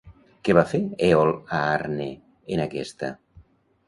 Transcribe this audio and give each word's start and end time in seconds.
Què 0.47 0.53
va 0.59 0.61
fer 0.69 0.79
Èol 1.07 1.29
a 1.33 1.59
Arne, 1.73 2.07
en 2.57 2.65
aquesta? 2.65 3.11